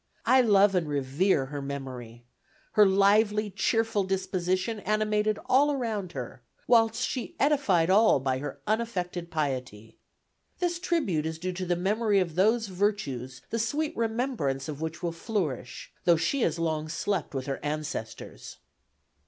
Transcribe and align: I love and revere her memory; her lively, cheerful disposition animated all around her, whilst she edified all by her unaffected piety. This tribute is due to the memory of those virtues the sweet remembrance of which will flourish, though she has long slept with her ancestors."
I 0.25 0.41
love 0.41 0.73
and 0.73 0.87
revere 0.89 1.45
her 1.45 1.61
memory; 1.61 2.25
her 2.71 2.87
lively, 2.87 3.51
cheerful 3.51 4.03
disposition 4.03 4.79
animated 4.79 5.37
all 5.45 5.71
around 5.71 6.13
her, 6.13 6.41
whilst 6.65 7.07
she 7.07 7.35
edified 7.39 7.91
all 7.91 8.19
by 8.19 8.39
her 8.39 8.61
unaffected 8.65 9.29
piety. 9.29 9.99
This 10.57 10.79
tribute 10.79 11.27
is 11.27 11.37
due 11.37 11.53
to 11.53 11.67
the 11.67 11.75
memory 11.75 12.19
of 12.19 12.33
those 12.33 12.65
virtues 12.65 13.43
the 13.51 13.59
sweet 13.59 13.95
remembrance 13.95 14.67
of 14.67 14.81
which 14.81 15.03
will 15.03 15.11
flourish, 15.11 15.93
though 16.05 16.17
she 16.17 16.41
has 16.41 16.57
long 16.57 16.89
slept 16.89 17.35
with 17.35 17.45
her 17.45 17.59
ancestors." 17.63 18.57